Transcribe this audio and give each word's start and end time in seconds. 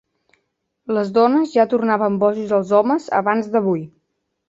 Les 0.97 1.11
dones 1.17 1.53
ja 1.59 1.67
tornaven 1.75 2.19
bojos 2.25 2.59
als 2.61 2.75
homes 2.81 3.11
abans 3.23 3.55
d'avui. 3.57 3.89